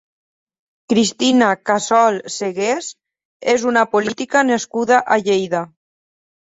[0.93, 2.91] Cristina Casol Segués
[3.57, 5.65] és una política nascuda a Lleida.